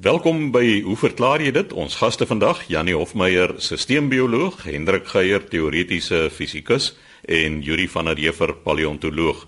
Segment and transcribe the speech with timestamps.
[0.00, 1.72] Welkom by Hoe verklaar jy dit?
[1.76, 6.94] Ons gaste vandag, Janie Hofmeyer, sisteembioloog, Hendrik Geier, teoretiese fisikus
[7.28, 9.42] en Yuri van der Heever, paleontoloog.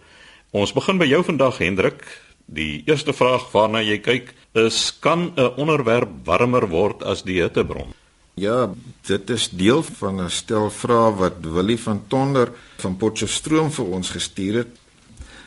[0.53, 2.05] Ons begin by jou vandag, Hendrik.
[2.45, 7.97] Die eerste vraag waarna jy kyk is: kan 'n onderwerp warmer word as die hittebron?
[8.37, 8.69] Ja,
[9.09, 14.11] dit is deel van 'n stel vrae wat Willie van Tonder van Potchefstroom vir ons
[14.11, 14.82] gestuur het.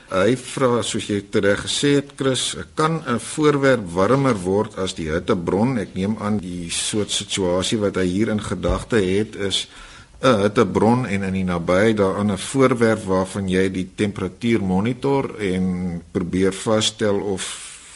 [0.05, 5.09] Hy vra soos jy reg gesê het Chris, kan 'n voorwerp warmer word as die
[5.09, 5.79] hittebron?
[5.79, 9.67] Ek neem aan die soort situasie wat hy hier in gedagte het is
[10.21, 16.01] 'n hittebron en in die nabyheid daaraan 'n voorwerp waarvan jy die temperatuur monitor en
[16.11, 17.43] probeer vasstel of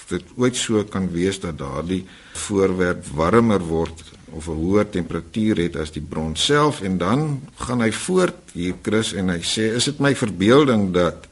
[0.07, 5.75] dit ooit so kan wees dat daardie voorwerp warmer word of 'n hoër temperatuur het
[5.75, 9.85] as die bron self en dan gaan hy voort hier Chris en hy sê is
[9.85, 11.27] dit my verbeelding dat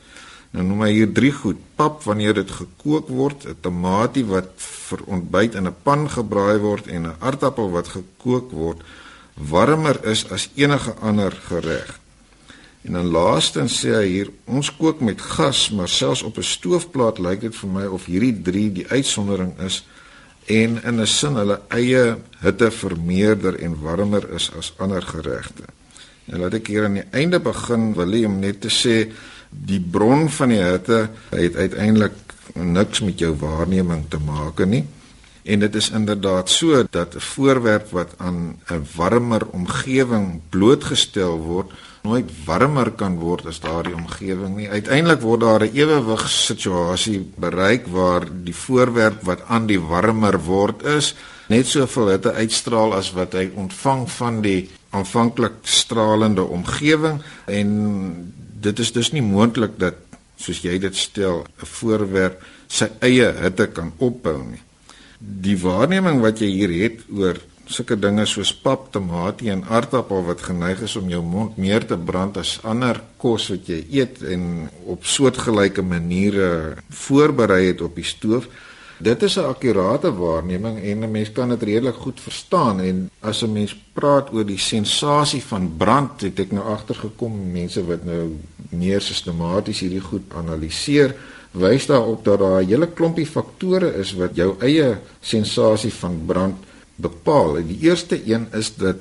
[0.52, 5.04] Nou noem hy hier drie goed: pap wanneer dit gekook word, 'n tamatie wat vir
[5.06, 8.82] ontbyt in 'n pan gebraai word en 'n aardappel wat gekook word
[9.38, 12.00] warmer is as enige ander gereg.
[12.82, 17.20] En dan laastens sê hy hier, ons kook met gas, maar selfs op 'n stoofplaat
[17.20, 19.84] lyk dit vir my of hierdie drie die uitsondering is
[20.46, 25.64] en in 'n sin hulle eie hitte vermeerder en warmer is as ander geregte.
[26.26, 29.12] En laat ek hier aan die einde begin, Willem, net te sê
[29.50, 32.14] die bron van die hitte het uiteindelik
[32.54, 34.86] niks met jou waarneming te maak nie.
[35.48, 41.72] En dit is inderdaad so dat 'n voorwerp wat aan 'n warmer omgewing blootgestel word,
[42.02, 44.70] nooit warmer kan word as daardie omgewing nie.
[44.70, 50.84] Uiteindelik word daar 'n ewewig situasie bereik waar die voorwerp wat aan die warmer word
[50.84, 51.16] is,
[51.48, 57.70] net soveel hitte uitstraal as wat hy ontvang van die aanvanklik stralende omgewing en
[58.62, 60.00] dit is dus nie moontlik dat
[60.38, 64.62] soos jy dit stel 'n voorwerp sy eie hitte kan opbou nie.
[65.20, 70.42] Die waarneming wat jy hier het oor sulke dinge soos pap, tamatie en aardappel wat
[70.42, 74.70] geneig is om jou mond meer te brand as ander kos wat jy eet en
[74.86, 78.48] op soortgelyke maniere voorberei het op die stoof,
[78.98, 83.44] Dit is 'n akkurate waarneming en 'n mens kan dit redelik goed verstaan en as
[83.44, 88.38] 'n mens praat oor die sensasie van brand, het ek nou agtergekom mense wat nou
[88.70, 91.16] meer sistematies hierdie goed analiseer,
[91.58, 96.56] wys daarop dat daar 'n hele klompie faktore is wat jou eie sensasie van brand
[96.96, 97.58] bepaal.
[97.58, 98.98] En die eerste een is dat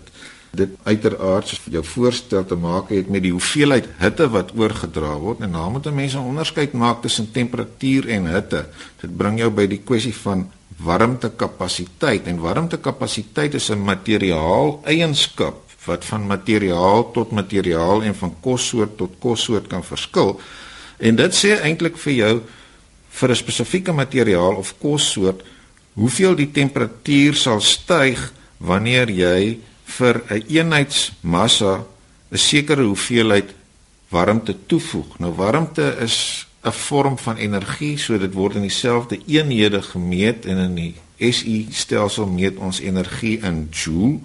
[0.56, 5.50] dit uiteraard jou voorstel te maak het met die hoeveelheid hitte wat oorgedra word en
[5.50, 8.66] nou moet mense 'n onderskeid maak tussen temperatuur en hitte.
[9.00, 16.04] Dit bring jou by die kwessie van warmtekapasiteit en warmtekapasiteit is 'n materiaal eienskap wat
[16.04, 20.41] van materiaal tot materiaal en van kossoort tot kossoort kan verskil.
[20.98, 22.34] En dit sê eintlik vir jou
[23.10, 25.42] vir 'n spesifieke materiaal of kossoort
[25.94, 31.84] hoeveel die temperatuur sal styg wanneer jy vir 'n eenheidsmassa
[32.32, 33.54] 'n sekere hoeveelheid
[34.08, 35.18] warmte toevoeg.
[35.18, 40.56] Nou warmte is 'n vorm van energie, so dit word in dieselfde eenhede gemeet en
[40.56, 40.94] in die
[41.32, 44.20] SI stelsel meet ons energie in joule.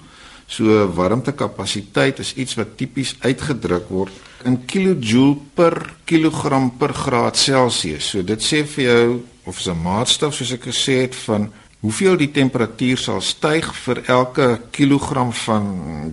[0.52, 4.12] So warmtekapasiteit is iets wat tipies uitgedruk word
[4.44, 5.76] in kilojoule per
[6.10, 8.10] kilogram per graad Celsius.
[8.12, 11.52] So dit sê vir jou of is 'n maatstaf soos ek gesê het van
[11.82, 15.64] hoeveel die temperatuur sal styg vir elke kilogram van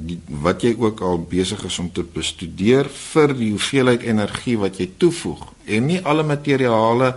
[0.06, 4.78] die, wat jy ook al besig is om te bestudeer vir die hoeveelheid energie wat
[4.78, 5.52] jy toevoeg.
[5.66, 7.16] En nie alle materiale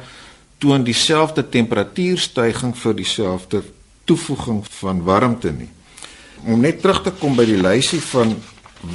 [0.57, 3.63] toon dieselfde temperatuurstygings vir dieselfde
[4.05, 5.69] toevoeging van warmte nie.
[6.45, 8.33] Om net terug te kom by die lysie van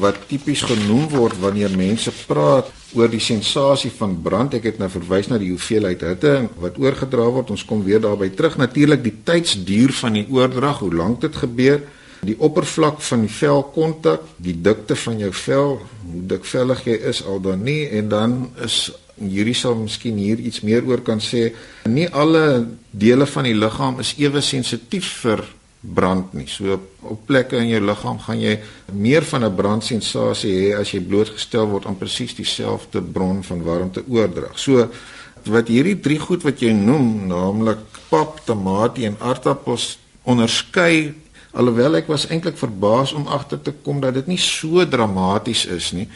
[0.00, 4.56] wat tipies genoem word wanneer mense praat oor die sensasie van brand.
[4.58, 7.52] Ek het nou verwys na die hoeveelheid hitte wat oorgedra word.
[7.54, 8.58] Ons kom weer daarby terug.
[8.58, 11.84] Natuurlik die tydsduur van die oordrag, hoe lank dit gebeur,
[12.26, 15.76] die oppervlak van die velkontak, die dikte van jou vel,
[16.10, 20.64] hoe dikvellig jy is al dan nie en dan is hierdie sal miskien hier iets
[20.66, 21.52] meer oor kan sê.
[21.88, 25.44] Nie alle dele van die liggaam is ewe sensitief vir
[25.94, 26.47] brand nie.
[26.50, 28.59] So op plekke in jou liggaam gaan jy
[28.92, 34.03] meer van 'n brandsensasie hê as jy blootgestel word aan presies dieselfde bron van warmte
[34.09, 34.59] oordrag.
[34.59, 34.88] So
[35.44, 37.78] wat hierdie drie goed wat jy noem, naamlik
[38.09, 41.15] pap, tamatie en aardappels onderskei
[41.56, 45.92] alhoewel ek was eintlik verbaas om agter te kom dat dit nie so dramaties is
[45.92, 46.09] nie,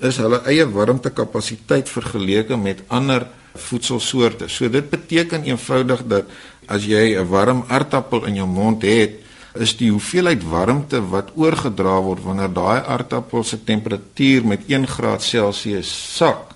[0.00, 4.48] is hulle eie warmtekapasiteit vergeleke met ander voedselsoorte.
[4.50, 6.30] So dit beteken eenvoudig dat
[6.66, 9.20] as jy 'n warm aardappel in jou mond het,
[9.54, 15.22] is die hoeveelheid warmte wat oorgedra word wanneer daai aardappel se temperatuur met 1 graad
[15.22, 16.54] Celsius sak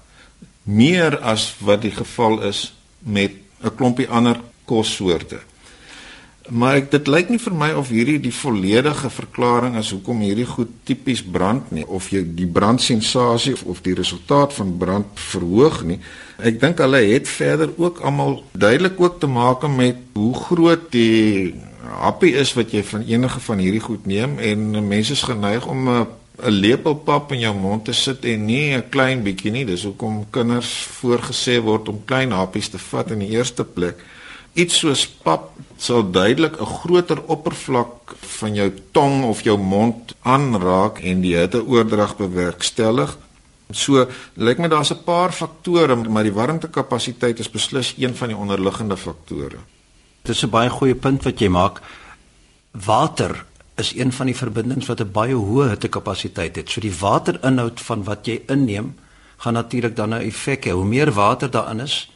[0.65, 3.33] meer as wat die geval is met
[3.63, 5.41] 'n klompie ander kossoorte.
[6.49, 10.47] Maar ek dit lyk nie vir my of hierdie die volledige verklaring is hoekom hierdie
[10.49, 15.83] goed tipies brand nie of jy die brandsensasie of, of die resultaat van brand verhoog
[15.85, 15.99] nie.
[16.39, 21.55] Ek dink hulle het verder ook almal duidelik ook te maak met hoe groot die
[21.99, 25.89] happie is wat jy van enige van hierdie goed neem en mense is geneig om
[25.89, 26.07] 'n
[26.39, 29.65] 'n lepel pap in jou mond te sit en nie 'n klein bietjie nie.
[29.65, 33.97] Dis hoekom kinders voorgesê word om klein happies te vat in die eerste plek.
[34.53, 40.99] Iets soos pap sal duidelik 'n groter oppervlak van jou tong of jou mond aanraak
[40.99, 43.17] en die hitteoordrag bewerkstellig.
[43.71, 48.37] So lyk my daar's 'n paar faktore, maar die warmtekapasiteit is beslis een van die
[48.37, 49.59] onderliggende faktore.
[50.23, 51.81] Dit is 'n baie goeie punt wat jy maak.
[52.73, 53.45] Water
[53.77, 56.71] is een van die verbindings wat 'n baie hoë hittekapasiteit het.
[56.71, 58.95] So die waterinhoud van wat jy inneem
[59.37, 60.71] gaan natuurlik dan 'n effek hê.
[60.71, 62.11] Hoe meer water daarin is,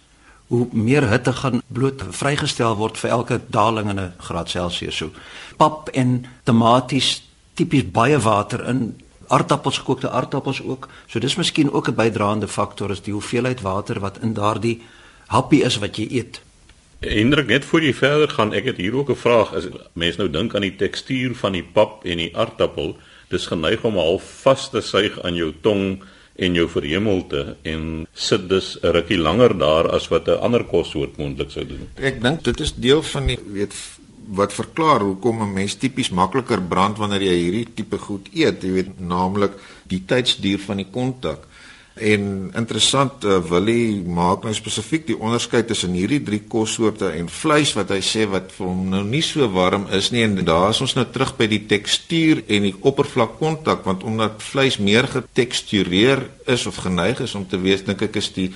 [0.53, 4.97] hoe meer hitte gaan bloot vrygestel word vir elke daling in 'n graad Celsius.
[4.97, 5.11] So
[5.57, 7.23] pap en tomaties
[7.55, 10.89] tipies baie water in aardappels gekookte aardappels ook.
[11.07, 14.81] So dis miskien ook 'n bydraende faktor is die hoeveelheid water wat in daardie
[15.27, 16.41] happie is wat jy eet.
[17.01, 19.55] Hendrik, net voor jy verder gaan, ek het hier ook 'n vraag.
[19.55, 22.97] As mense nou dink aan die tekstuur van die pap en die aardappel,
[23.29, 26.03] dis geneig om half vas te suig aan jou tong
[26.37, 31.17] en jou verhemelte en sit dus 'n rukkie langer daar as wat 'n ander kossoort
[31.17, 31.89] moontlik sou doen.
[31.97, 33.75] Ek dink dit is deel van die weet
[34.27, 38.73] wat verklaar hoekom 'n mens tipies makliker brand wanneer jy hierdie tipe goed eet, jy
[38.73, 39.53] weet naamlik
[39.83, 41.47] die tydsduur van die kontak.
[41.95, 47.75] En interessant uh, Willie maak nou spesifiek die onderskeid tussen hierdie drie kossoorte en vleis
[47.77, 50.81] wat hy sê wat vir hom nou nie so warm is nie en daar is
[50.81, 56.25] ons nou terug by die tekstuur en die oppervlak kontak want omdat vleis meer getekstureer
[56.49, 58.49] is of geneig is om te wees dink ek is die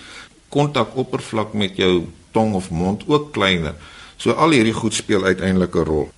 [0.48, 3.76] kontak oppervlak met jou tong of mond ook kleiner.
[4.16, 6.15] So al hierdie goed speel uiteindelik 'n rol.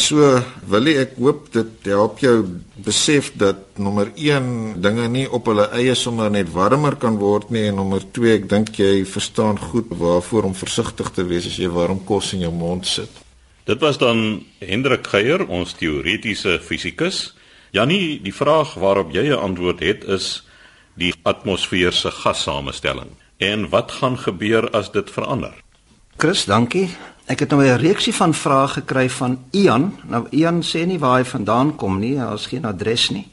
[0.00, 0.38] So
[0.70, 2.36] Willie, ek hoop dit help jou
[2.80, 7.66] besef dat nommer 1 dinge nie op hulle eie sommer net warmer kan word nie
[7.68, 11.68] en nommer 2 ek dink jy verstaan goed waarvoor om versigtig te wees as jy
[11.74, 13.12] warm kos in jou mond sit.
[13.68, 17.34] Dit was dan Hendrik Geier, ons teoretiese fisikus.
[17.76, 20.42] Jannie, die vraag waarop jy 'n antwoord het is
[20.96, 23.12] die atmosfeer se gassamestelling.
[23.38, 25.54] En wat gaan gebeur as dit verander?
[26.16, 26.88] Chris, dankie.
[27.30, 29.98] Ek het nou 'n reeksie van vrae gekry van Ian.
[30.02, 33.28] Nou Ian sê nie waar hy vandaan kom nie, daar's geen adres nie.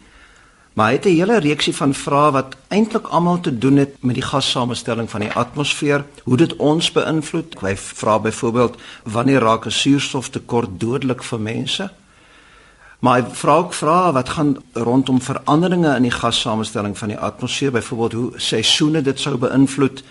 [0.73, 4.15] Maar hy het 'n hele reeksie van vrae wat eintlik almal te doen het met
[4.15, 7.59] die gassamestelling van die atmosfeer, hoe dit ons beïnvloed.
[7.59, 11.91] Hy vra byvoorbeeld wanneer raak 'n suurstoftekort dodelik vir mense?
[12.99, 17.71] Maar hy vra ook vrae wat gaan rondom veranderinge in die gassamestelling van die atmosfeer,
[17.71, 20.03] byvoorbeeld hoe seisoene dit sou beïnvloed.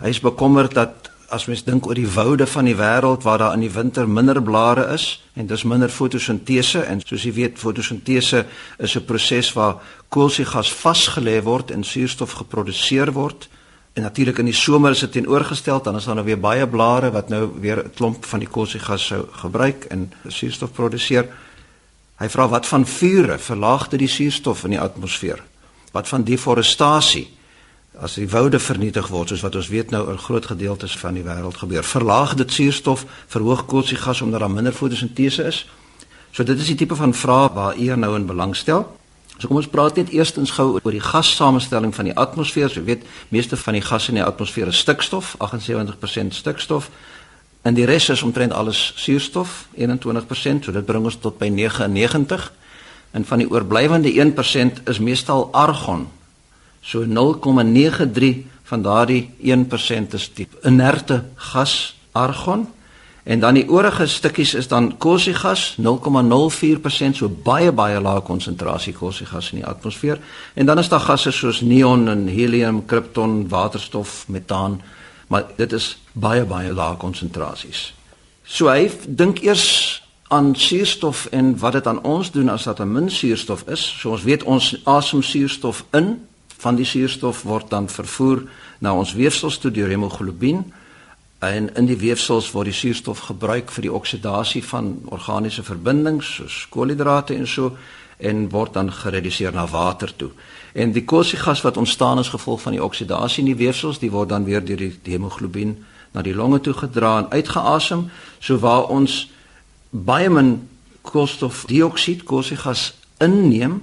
[0.00, 3.54] Hy is bekommerd dat as mens dink oor die woude van die wêreld waar daar
[3.54, 8.44] in die winter minder blare is en dis minder fotosintese en soos jy weet fotosintese
[8.78, 9.78] is 'n proses waar
[10.08, 13.48] koolstofgas vasgelê word en suurstof geproduseer word.
[13.94, 17.10] En natuurlik in die somer is dit teenoorgestel dan is daar nou weer baie blare
[17.10, 21.28] wat nou weer 'n klomp van die koolstofgas sou gebruik en suurstof produseer.
[22.18, 25.42] Hy vra wat van vure verlaag dit die suurstof in die atmosfeer?
[25.92, 27.39] Wat van deforestasie
[27.98, 31.24] as die woude vernietig word soos wat ons weet nou in groot gedeeltes van die
[31.26, 35.66] wêreld gebeur verlaag dit suurstof verhoog koolstofgas omdat daar minder fotosintese is.
[36.30, 38.86] So dit is die tipe van vraag waar u nou in belang stel.
[39.38, 42.70] So kom ons praat net eerstens gou oor die gassamenstelling van die atmosfeer.
[42.70, 46.90] So weet meeste van die gasse in die atmosfeer is stikstof 78% stikstof.
[47.62, 52.52] En die res is omtrent alles suurstof 21% so dit bring ons tot by 99
[53.10, 56.06] en van die oorblywende 1% is meestal argon
[56.80, 62.68] So 0,93 van daardie 1% is die inerte gas argon
[63.22, 69.52] en dan die oorige stukkies is dan koolstofgas 0,04% so baie baie lae konsentrasie koolstofgas
[69.52, 70.18] in die atmosfeer
[70.54, 74.80] en dan is daar gasse soos neon en helium, krypton, waterstof, metaan
[75.30, 77.90] maar dit is baie baie lae konsentrasies.
[78.42, 82.92] So hy dink eers aan suurstof en wat dit aan ons doen as dat 'n
[82.92, 83.82] min suurstof is.
[84.00, 86.26] So ons weet ons asem suurstof in
[86.60, 88.44] van die suurstof word dan vervoer
[88.78, 90.64] na ons weefsels toe deur hemoglobien
[91.40, 96.66] en in die weefsels word die suurstof gebruik vir die oksidasie van organiese verbindings soos
[96.72, 97.72] koolhidrate en so
[98.20, 100.30] en word dan gereduseer na water toe.
[100.76, 104.28] En die koolstofgas wat ontstaan as gevolg van die oksidasie in die weefsels, die word
[104.28, 105.78] dan weer deur die, die hemoglobien
[106.12, 109.30] na die longe toe gedra en uitgeasem, so waar ons
[109.90, 110.68] baie min
[111.08, 112.90] koolstofdioksied, koolstofgas
[113.24, 113.80] inneem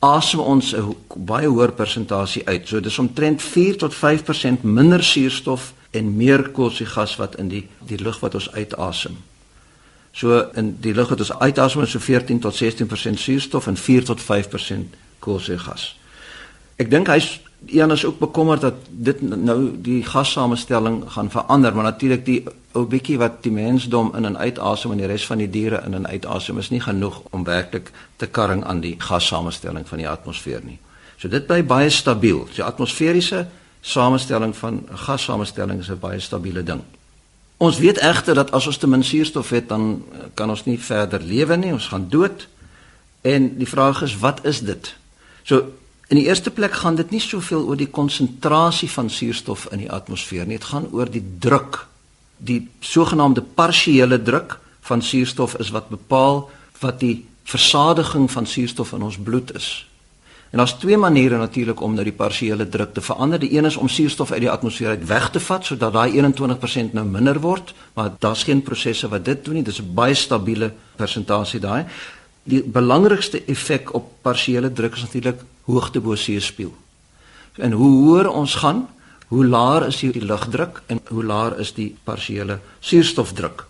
[0.00, 2.68] asem ons 'n baie hoër persentasie uit.
[2.68, 7.98] So dis omtrent 4 tot 5% minder suurstof en meer koolstofgas wat in die die
[7.98, 9.16] lug wat ons uitasem.
[10.12, 14.20] So in die lug het ons uitasem so 14 tot 16% suurstof en 4 tot
[14.20, 15.96] 5% koolstofgas.
[16.76, 21.84] Ek dink hy's Ian is ook bekommerd dat dit nou die gassamestelling gaan verander, maar
[21.84, 25.50] natuurlik die ou bietjie wat die mensdom in en uitasem en die res van die
[25.50, 29.98] diere in en uitasem is nie genoeg om werklik te karring aan die gassamestelling van
[29.98, 30.78] die atmosfeer nie.
[31.18, 32.46] So dit bly baie stabiel.
[32.54, 33.46] Die atmosferiese
[33.80, 36.80] samestelling van gassamestelling is 'n baie stabiele ding.
[37.56, 41.20] Ons weet egter dat as ons te min suurstof het, dan kan ons nie verder
[41.20, 42.48] lewe nie, ons gaan dood.
[43.20, 44.94] En die vraag is, wat is dit?
[45.42, 45.72] So
[46.10, 49.90] In die eerste plek gaan dit nie soveel oor die konsentrasie van suurstof in die
[49.94, 51.84] atmosfeer nie, dit gaan oor die druk.
[52.36, 54.56] Die sogenaamde partiële druk
[54.88, 56.48] van suurstof is wat bepaal
[56.80, 59.68] wat die versadiging van suurstof in ons bloed is.
[60.50, 63.38] En daar's twee maniere natuurlik om nou die partiële druk te verander.
[63.38, 66.96] Die een is om suurstof uit die atmosfeer uit weg te vat sodat daai 21%
[66.98, 69.62] nou minder word, maar daar's geen prosesse wat dit doen nie.
[69.62, 71.84] Dis 'n baie stabiele persentasie daai.
[72.42, 76.74] Die belangrikste effek op partiële druk is natuurlik hoogte bo seespieël.
[77.56, 78.86] En hoe hoër ons gaan,
[79.30, 83.66] hoe laer is die lugdruk en hoe laer is die partiële suurstofdruk.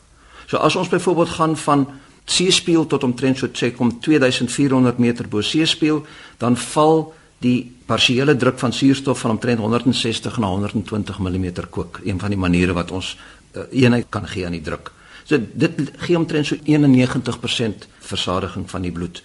[0.47, 1.87] So as ons byvoorbeeld gaan van
[2.25, 6.05] seespieël tot omtrent so sê kom 2400 meter bo seespieël,
[6.39, 12.19] dan val die partiële druk van suurstof van omtrent 160 na 120 mm kook, een
[12.21, 14.93] van die maniere wat ons uh, eenheid kan gee aan die druk.
[15.25, 19.23] So dit gee omtrent so 91% versadiging van die bloed.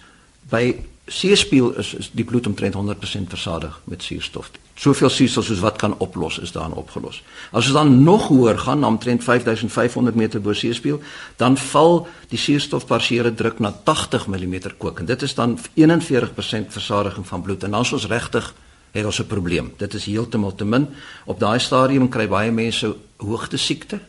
[0.50, 4.50] By seespieël is, is die bloed omtrent 100% versadig met suurstof.
[4.74, 7.22] Soveel suurstof soos wat kan oplos is daarin opgelos.
[7.50, 11.00] As ons dan nog hoër gaan na omtrent 5500 meter bo seespieël,
[11.36, 17.26] dan val die suurstofparsiële druk na 80 mm kook en dit is dan 41% versadiging
[17.26, 18.54] van bloed en dan is ons regtig
[18.96, 19.72] het ons 'n probleem.
[19.76, 20.88] Dit is heeltemal te min.
[21.24, 24.00] Op daai stadium kry baie mense hoogte siekte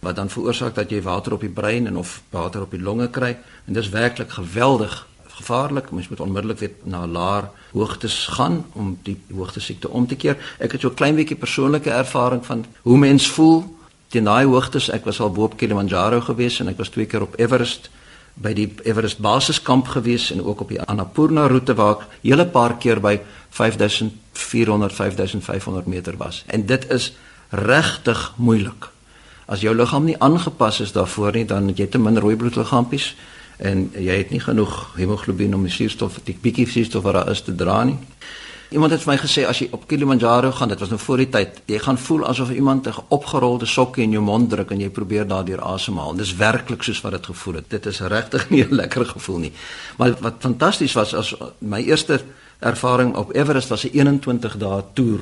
[0.00, 3.08] wat dan veroorsaak dat jy water op die brein en of water op die longe
[3.10, 5.90] kry en dis werklik geweldig gevaarlik.
[5.90, 10.36] Mens moet onmiddellik weet na laer hoogtes gaan om die hoogte siekte om te keer.
[10.58, 13.64] Ek het so 'n klein bietjie persoonlike ervaring van hoe mens voel
[14.08, 14.90] teen daai hoogtes.
[14.90, 17.90] Ek was al bo op Kilimanjaro gewees en ek was twee keer op Everest
[18.34, 22.78] by die Everest basiskamp gewees en ook op die Annapurna roete waar ek hele paar
[22.78, 23.18] keer by
[23.50, 26.44] 5400 5500 meter was.
[26.46, 27.12] En dit is
[27.50, 28.88] regtig moeilik.
[29.46, 33.12] As jou liggaam nie aangepas is daarvoor nie, dan het jy te min rooi bloedliggaampies
[33.62, 37.44] en jy het nie genoeg hemoglobien om die suurstof, die bietjie suurstof wat daar is
[37.46, 37.98] te dra nie.
[38.72, 41.28] Iemand het vir my gesê as jy op Kilimanjaro gaan, dit was nou voor die
[41.28, 44.88] tyd, jy gaan voel asof iemand 'n opgerolde sokke in jou mond druk en jy
[44.88, 46.14] probeer daardeur asemhaal.
[46.14, 47.70] Dis werklik soos wat dit gevoel het.
[47.70, 49.52] Dit is regtig nie 'n lekker gevoel nie.
[49.98, 52.20] Maar wat fantasties was as my eerste
[52.58, 55.20] ervaring op Everest was 'n 21 dae toer.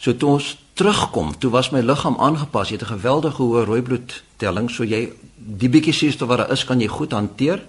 [0.00, 2.70] So toe ons terugkom, toe was my liggaam aangepas.
[2.70, 6.64] Jy het 'n geweldige hoë rooi bloedtelling, so jy die bietjie suurstof wat daar is,
[6.64, 7.60] kan jy goed hanteer.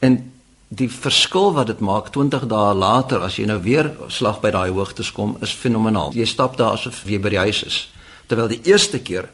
[0.00, 0.32] En
[0.68, 4.70] die verskil wat dit maak 20 dae later as jy nou weer slag by daai
[4.70, 6.12] hoogtes kom, is fenomenaal.
[6.14, 7.88] Jy stap daar asof jy by die huis is.
[8.26, 9.28] Terwyl die eerste keer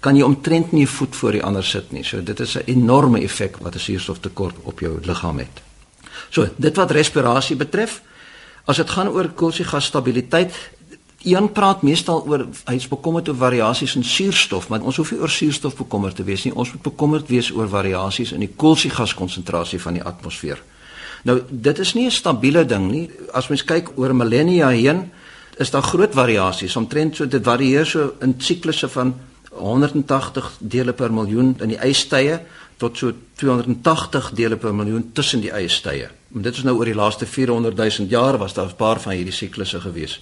[0.00, 2.04] kan jy omtrent nie 'n voet voor die ander sit nie.
[2.04, 5.62] So dit is 'n enorme effek wat 'n suurstoftekort op jou liggaam het.
[6.30, 8.00] So, dit wat respirasie betref,
[8.64, 10.54] as dit gaan oor koolstofgasstabiliteit,
[11.24, 15.30] Ian praat meestal oor hy's bekommerd oor variasies in suurstof, maar ons hoef nie oor
[15.30, 16.54] suurstof bekommerd te wees nie.
[16.54, 20.62] Ons moet bekommerd wees oor variasies in die koolstofgaskonsentrasie van die atmosfeer.
[21.22, 23.10] Nou, dit is nie 'n stabiele ding nie.
[23.32, 25.10] As mens kyk oor millennia heen,
[25.58, 26.76] is daar groot variasies.
[26.76, 29.14] Omtrent so dit varieer so in siklusse van
[29.50, 32.40] 180 dele per miljoen in die ystye
[32.76, 36.10] tot so 280 dele per miljoen tussen die ystye.
[36.34, 39.12] En dit is nou oor die laaste 400 000 jaar was daar 'n paar van
[39.12, 40.20] hierdie siklusse gewees.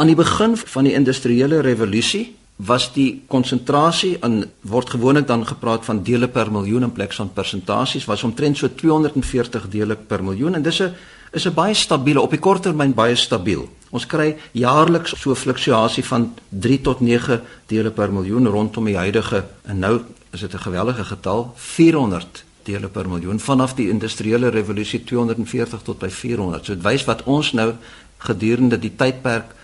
[0.00, 5.84] Aan die begin van die industriële revolusie was die konsentrasie aan word gewoonlik dan gepraat
[5.84, 10.56] van dele per miljoen in plaas van persentasies was omtrent so 240 dele per miljoen
[10.56, 10.94] en dis 'n
[11.32, 13.68] is 'n baie stabiele op die kort termyn baie stabiel.
[13.90, 18.96] Ons kry jaarliks so 'n fluktuasie van 3 tot 9 dele per miljoen rondom die
[18.96, 20.00] huidige en nou
[20.32, 25.98] is dit 'n gewellige getal 400 dele per miljoen vanaf die industriële revolusie 240 tot
[25.98, 26.64] by 400.
[26.64, 27.74] So dit wys wat ons nou
[28.18, 29.58] gedurende die tydperk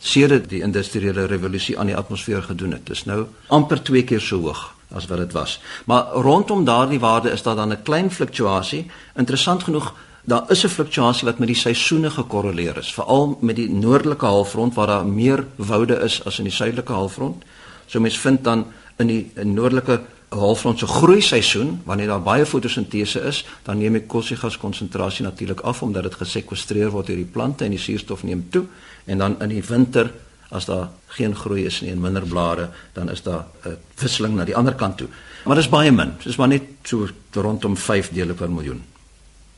[0.00, 2.86] sedert die industriële revolusie aan die atmosfeer gedoen het.
[2.88, 5.60] Dit is nou amper 2 keer so hoog as wat dit was.
[5.86, 8.90] Maar rondom daardie waarde is daar dan 'n klein fluktuasie.
[9.14, 13.70] Interessant genoeg, daar is 'n fluktuasie wat met die seisoene gekorreleer is, veral met die
[13.70, 17.44] noordelike halfrond waar daar meer woude is as in die suidelike halfrond.
[17.86, 18.66] So mense vind dan
[18.96, 24.06] in die noordelike halfrond se groei seisoen wanneer daar baie fotosintese is, dan neem die
[24.06, 28.64] koolstofgaskonsentrasie natuurlik af omdat dit gesekwestreer word deur die plante en die suurstof neem toe
[29.04, 30.12] en dan in die winter
[30.50, 34.44] as daar geen groei is nie en minder blare, dan is daar 'n wisseling na
[34.44, 35.08] die ander kant toe.
[35.44, 36.12] Maar dit is baie min.
[36.16, 38.82] Dit is maar net so rondom 5 dele per miljoen.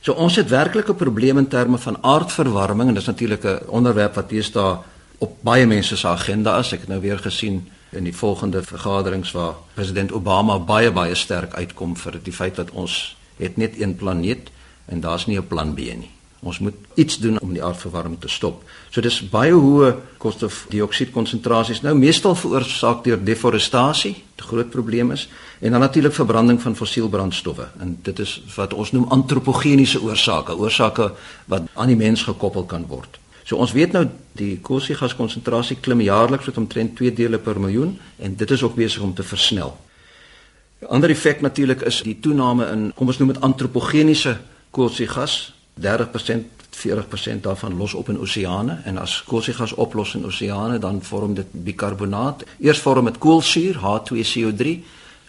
[0.00, 4.14] So ons het werklik 'n probleem in terme van aardverwarming en dis natuurlik 'n onderwerp
[4.14, 4.78] wat staan
[5.18, 6.72] op baie mense se agenda is.
[6.72, 11.54] Ek het nou weer gesien in die volgende vergaderings waar president Obama baie baie sterk
[11.54, 14.50] uitkom vir die feit dat ons het net een planeet
[14.86, 16.10] en daar's nie 'n plan B nie.
[16.42, 18.64] Ons moet iets doen om die aardverwarming te stop.
[18.90, 25.28] So dis baie hoë koolstofdioksied konsentrasies nou meestal veroorsaak deur deforestasie, 'n groot probleem is,
[25.60, 27.68] en dan natuurlik verbranding van fossielbrandstowwe.
[27.78, 31.12] En dit is wat ons noem antropogeniese oorsake, oorsake
[31.46, 33.21] wat aan die mens gekoppel kan word.
[33.52, 38.36] So ons weet nou die koolstofgaskonsentrasie klim jaarliks met omtrent 2 dele per miljoen en
[38.40, 39.74] dit is ook besig om te versnel.
[40.80, 44.38] 'n Ander effek natuurlik is die toename in kom ons noem dit antropogeniese
[44.70, 51.02] koolstofgas 30% 40% daarvan los op in oseane en as koolstofgas oplos in oseane dan
[51.02, 52.44] vorm dit bikarbonaat.
[52.58, 54.78] Eers vorm dit koolsuur H2CO3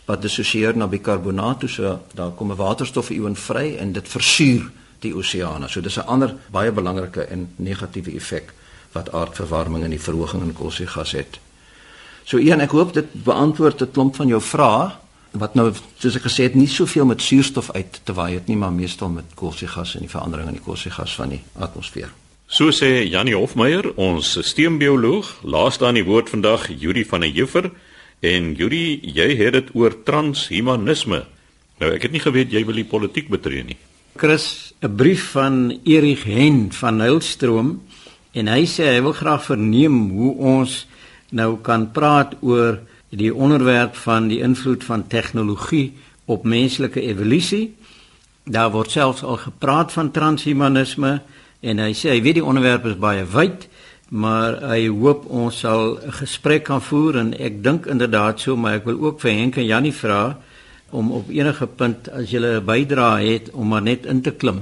[0.06, 4.72] wat dissosieer na bikarbonaat toe so daar kom 'n waterstofion vry en dit versuur
[5.04, 5.70] die oseane.
[5.70, 8.54] So dis 'n ander baie belangrike en negatiewe effek
[8.92, 11.40] wat aardverwarming en die verhoging in koolstofgas het.
[12.24, 14.92] So een ek hoop dit beantwoord 'n klomp van jou vrae
[15.32, 18.58] wat nou soos ek gesê het nie soveel met suurstof uit te waai het nie
[18.58, 22.12] maar meestal met koolstofgas en die verandering in die koolstofgas van die atmosfeer.
[22.48, 27.72] So sê Janie Hofmeyer, ons sisteembioloog, laaste aan die woord vandag Yuri van der Heever
[28.22, 31.24] en Yuri, jy het dit oor transhumanisme.
[31.82, 33.78] Nou ek het nie geweet jy wil die politiek betree nie.
[34.16, 37.82] Chris, 'n brief van Erich Hen van Nylstroom
[38.32, 40.86] en hy sê hy wil graag verneem hoe ons
[41.32, 42.80] nou kan praat oor
[43.10, 45.94] die onderwerp van die invloed van tegnologie
[46.26, 47.74] op menslike evolusie.
[48.46, 51.22] Daar word selfs al gepraat van transhumanisme
[51.60, 53.68] en hy sê hy weet die onderwerp is baie wyd,
[54.10, 58.74] maar hy hoop ons sal 'n gesprek kan voer en ek dink inderdaad so, maar
[58.74, 60.38] ek wil ook vir Henk en Jannie vra
[60.94, 64.62] om op enige punt as jy 'n bydrae het om maar net in te klim.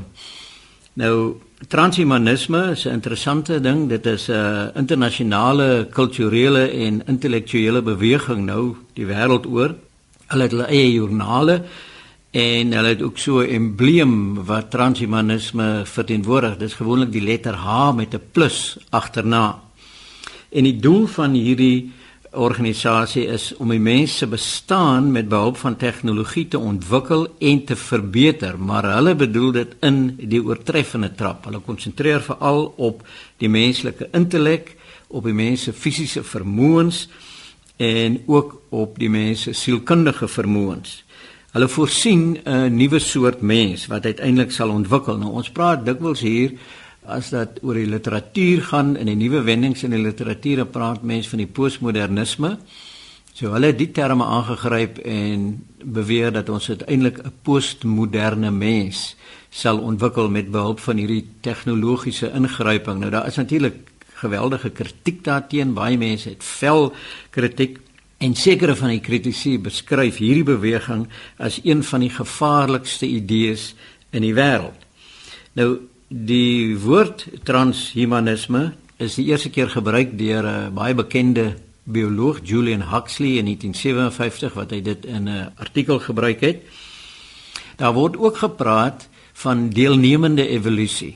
[0.94, 1.36] Nou
[1.68, 3.90] transhumanisme is 'n interessante ding.
[3.90, 9.76] Dit is 'n internasionale kulturele en intellektuele beweging nou die wêreld oor.
[10.28, 11.64] Hulle het hulle eie joernale
[12.32, 16.58] en hulle het ook so 'n embleem wat transhumanisme verteenwoordig.
[16.58, 19.60] Dit is gewoonlik die letter H met 'n plus agterna.
[20.50, 21.92] En die doel van hierdie
[22.32, 27.76] organisasie is om die mens se bestaan met behulp van tegnologie te ontwikkel en te
[27.76, 31.46] verbeter, maar hulle bedoel dit in die oortreffende trap.
[31.46, 33.04] Hulle konsentreer veral op
[33.44, 34.76] die menslike intellek,
[35.12, 37.08] op die mens se fisiese vermoëns
[37.82, 41.02] en ook op die mens se sielkundige vermoëns.
[41.52, 45.18] Hulle voorsien 'n nuwe soort mens wat uiteindelik sal ontwikkel.
[45.18, 46.52] Nou ons praat dikwels hier
[47.06, 51.30] as dit oor die literatuur gaan in die nuwe wendings in die literatuur praat mense
[51.30, 52.58] van die postmodernisme.
[53.34, 59.16] So hulle het die terme aangegryp en beweer dat ons uiteindelik 'n postmoderne mens
[59.50, 63.00] sal ontwikkel met behulp van hierdie tegnologiese ingryping.
[63.00, 63.76] Nou daar is natuurlik
[64.14, 65.74] geweldige kritiek daarteenoor.
[65.74, 66.94] Baie mense het vel
[67.30, 67.80] kritiek
[68.18, 73.74] en sekere van die kritici beskryf hierdie beweging as een van die gevaarlikste idees
[74.12, 74.78] in die wêreld.
[75.54, 75.80] Nou
[76.12, 81.56] Die woord transhumanisme is die eerste keer gebruik deur 'n baie bekende
[81.88, 86.68] bioloog Julian Huxley in 1957 wat hy dit in 'n artikel gebruik het.
[87.78, 91.16] Daar word ook gepraat van deelnemende evolusie.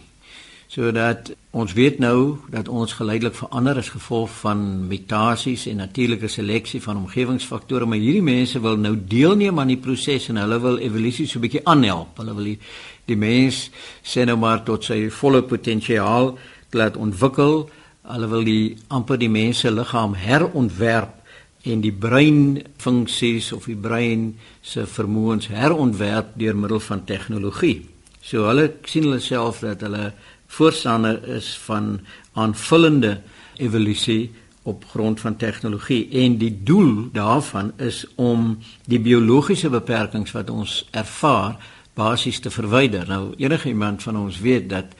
[0.67, 6.81] Sodat ons weet nou dat ons geleidelik verander as gevolg van mutasies en natuurlike seleksie
[6.81, 11.27] van omgewingsfaktore, maar hierdie mense wil nou deelneem aan die proses en hulle wil evolusie
[11.27, 12.17] so 'n bietjie aanhelp.
[12.17, 12.59] Hulle wil die,
[13.05, 13.69] die mens
[14.03, 16.37] sê nou maar tot sy volle potensiaal
[16.71, 17.69] laat ontwikkel.
[18.03, 21.13] Hulle wil die amper die mens se liggaam herontwerp
[21.63, 27.89] en die breinfunksies of die brein se vermoëns herontwerp deur middel van tegnologie.
[28.21, 30.13] So hulle sien hulle self dat hulle
[30.47, 31.99] voorstander is van
[32.33, 33.21] aanvullende
[33.57, 34.31] evolusie
[34.65, 40.87] op grond van tegnologie en die doel daarvan is om die biologiese beperkings wat ons
[40.91, 41.57] ervaar
[41.93, 43.07] basies te verwyder.
[43.07, 44.95] Nou enige iemand van ons weet dat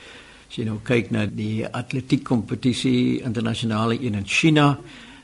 [0.49, 4.75] as jy nou kyk na die atletiek kompetisie internasionale een in China,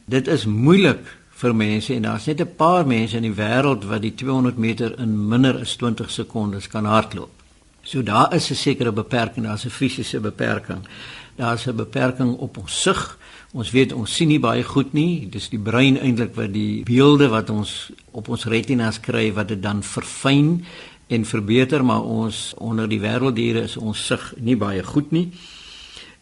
[0.06, 1.06] dit is moeilik
[1.42, 5.00] vir mense en daar's net 'n paar mense in die wêreld wat die 200 meter
[5.00, 7.41] in minder as 20 sekondes kan hardloop.
[7.84, 10.88] So daar is 'n sekere beperking, daar's 'n fisiese beperking.
[11.36, 13.18] Daar's 'n beperking op ons sig.
[13.54, 15.30] Ons weet ons sien nie baie goed nie.
[15.30, 19.62] Dis die brein eintlik wat die beelde wat ons op ons retinas kry wat dit
[19.62, 20.66] dan verfyn
[21.08, 25.32] en verbeter, maar ons onder die wêrelddiere is ons sig nie baie goed nie.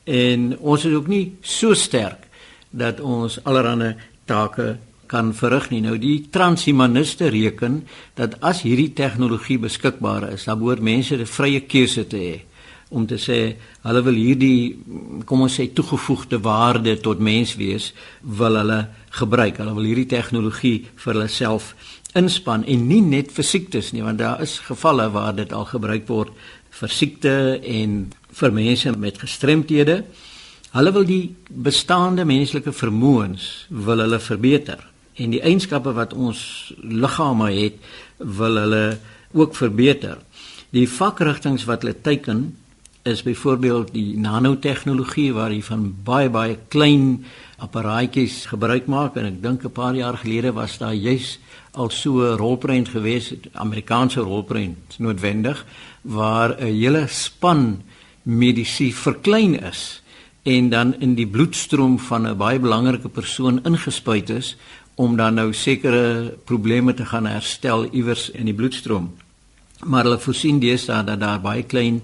[0.03, 2.27] En ons is ook nie so sterk
[2.69, 3.95] dat ons allerlei
[4.25, 4.77] take
[5.09, 5.81] kan verrig nie.
[5.81, 7.81] Nou die transhumaniste reken
[8.19, 12.37] dat as hierdie tegnologie beskikbaar is, dan behoort mense 'n vrye keuse te hê
[12.89, 14.79] om te sê hulle wil hierdie
[15.29, 19.57] kom ons sê toegevoegde waarde tot mens wees wil hulle gebruik.
[19.57, 21.75] Hulle wil hierdie tegnologie vir hulle self
[22.17, 26.07] inspan en nie net vir siektes nie, want daar is gevalle waar dit al gebruik
[26.09, 26.33] word
[26.79, 30.03] vir siekte en vir mense met gestremthede.
[30.73, 37.51] Hulle wil die bestaande menslike vermoëns wil hulle verbeter en die eienskappe wat ons liggame
[37.51, 37.77] het
[38.17, 38.97] wil hulle
[39.35, 40.17] ook verbeter.
[40.73, 42.55] Die vakrigtinge wat hulle teiken
[43.07, 47.23] is byvoorbeeld die nanotegnologie waar jy van baie baie klein
[47.63, 51.39] apparaatjies gebruik maak en ek dink 'n paar jaar gelede was daar juis
[51.73, 55.65] al so 'n rolprent gewees, Amerikaanse rolprent noodwendig
[56.01, 57.81] waar 'n hele span
[58.23, 60.01] medisyne verklein is
[60.43, 64.55] en dan in die bloedstroom van 'n baie belangrike persoon ingespuit is
[64.99, 69.07] om dan nou sekere probleme te gaan herstel iewers in die bloedstroom.
[69.87, 72.01] Maar hulle voorsien deesdae dat daar baie klein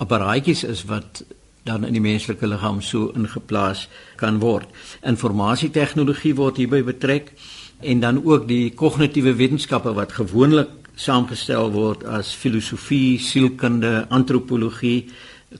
[0.00, 1.20] apparaatjies is wat
[1.68, 4.68] dan in die menslike liggaam so ingeplaas kan word.
[5.04, 7.34] Informasietegnologie word hierby betrek
[7.80, 15.10] en dan ook die kognitiewe wetenskappe wat gewoonlik saamgestel word as filosofie, sielkunde, antropologie,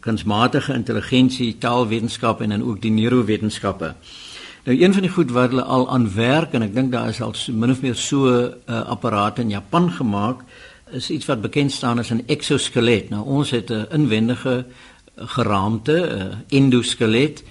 [0.00, 3.94] kunsmatige intelligensie, taalwetenskap en dan ook die neurowetenskappe.
[4.64, 7.20] Nou een van die goed wat hulle al aan werk en ek dink daar is
[7.24, 10.42] al so min of meer so 'n uh, eh, apparaat in Japan gemaak
[10.92, 13.10] is iets wat bekend staan as 'n exoskelet.
[13.10, 14.66] Nou ons het 'n inwendige
[15.16, 17.42] geraamte, 'n endoskelet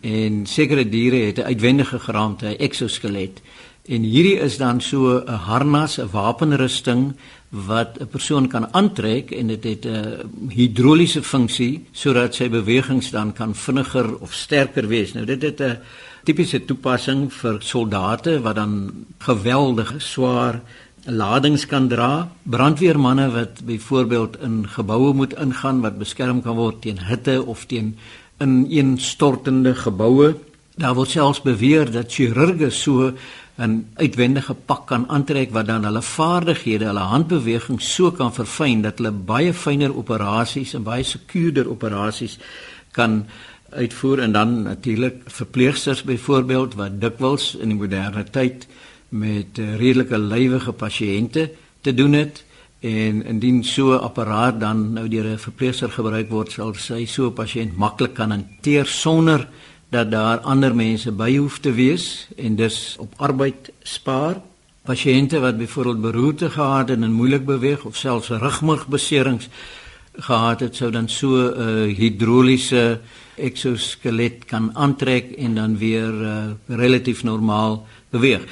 [0.00, 3.42] en sekere diere het 'n uitwendige geraamte, 'n exoskelet.
[3.84, 7.16] En hierdie is dan so 'n harnas, 'n wapenrusting
[7.48, 13.32] wat 'n persoon kan aantrek en dit het 'n hidroliese funksie sodat sy bewegings dan
[13.32, 15.12] kan vinniger of sterker wees.
[15.12, 15.78] Nou dit het 'n
[16.24, 20.60] tipiese toepassing vir soldate wat dan geweldige swaar
[21.04, 22.28] ladings kan dra.
[22.42, 27.98] Brandweermanne wat byvoorbeeld in geboue moet ingaan wat beskerm kan word teen hitte of teen
[28.38, 30.34] ineenstortende geboue.
[30.76, 33.12] Daar word selfs beweer dat chirurge so
[33.58, 38.98] 'n uitwendige pak kan aantrek wat dan hulle vaardighede, hulle handbewegings so kan verfyn dat
[38.98, 42.38] hulle baie fynere operasies en baie sekuurder operasies
[42.92, 43.24] kan
[43.70, 44.18] uitvoer.
[44.18, 48.66] En dan natuurlik verpleegsters byvoorbeeld wat dikwels in die moderne tyd
[49.08, 52.44] met uh, redelike lywige pasiënte te doen het.
[52.80, 57.26] En indien so 'n apparaat dan nou deur 'n verpleegster gebruik word sal sy so
[57.26, 59.48] 'n pasiënt maklik kan hanteer sonder
[59.88, 64.40] dat daar ander mense by hoef te wees en dus op arbeid spaar.
[64.86, 69.48] Pasiënte wat byvoorbeeld beroerte gehad en moeilik beweeg of selfs rugmurgbeserings
[70.16, 73.00] gehad het, sou dan so 'n uh, hidroliese
[73.34, 78.42] exoskelet kan aantrek en dan weer uh, relatief normaal beweeg.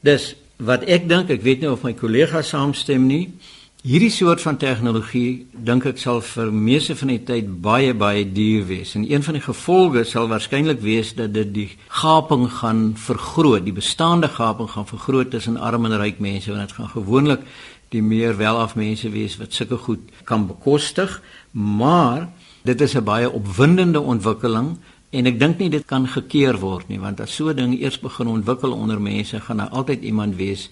[0.00, 3.32] Dus wat ek dink, ek weet nie of my kollegas saamstem nie,
[3.80, 8.66] Hierdie soort van tegnologie dink ek sal vir meeste van die tyd baie baie duur
[8.68, 13.64] wees en een van die gevolge sal waarskynlik wees dat dit die gaping gaan vergroot,
[13.64, 17.48] die bestaande gaping gaan vergroot tussen arm en ryk mense want dit gaan gewoonlik
[17.96, 21.16] die meer welaf mense wees wat sulke goed kan bekostig,
[21.56, 22.28] maar
[22.68, 24.76] dit is 'n baie opwindende ontwikkeling
[25.10, 27.98] en ek dink nie dit kan gekeer word nie want as so 'n ding eers
[27.98, 30.68] begin ontwikkel onder mense gaan daar altyd iemand wees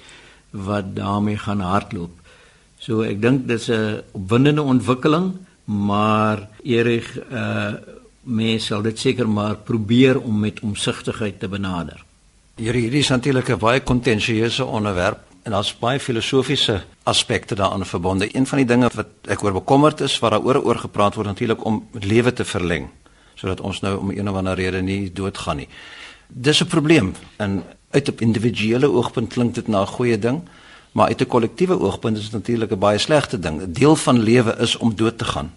[0.50, 2.17] wat daarmee gaan hardloop.
[2.78, 5.32] So ek dink dis 'n opwindende ontwikkeling,
[5.64, 7.74] maar Erig uh
[8.28, 12.04] mense sal dit seker maar probeer om met omsigtigheid te benader.
[12.56, 18.36] Hierdie hierdie is natuurlik 'n baie kontensieuse onderwerp en daar's baie filosofiese aspekte daaraan verbonde.
[18.36, 21.64] Een van die dinge wat ek oor bekommerd is wat daaroor oor gepraat word natuurlik
[21.64, 22.88] om lewe te verleng
[23.34, 25.68] sodat ons nou om een of ander rede nie doodgaan nie.
[26.26, 30.42] Dis 'n probleem en uit op individuele oogpunt klink dit na 'n goeie ding.
[30.98, 33.62] Maar uit 'n kollektiewe oogpunt is dit natuurlik 'n baie slegte ding.
[33.62, 35.54] 'n Deel van lewe is om dood te gaan.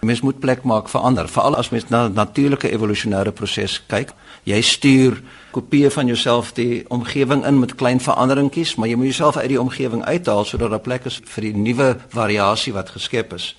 [0.00, 4.12] Mens moet plek maak vir ander, veral as mens na natuurlike evolusionêre proses kyk.
[4.42, 9.36] Jy stuur kopieë van jouself die omgewing in met klein veranderingkies, maar jy moet jouself
[9.36, 13.56] uit die omgewing uithaal sodat daar plek is vir die nuwe variasie wat geskep is.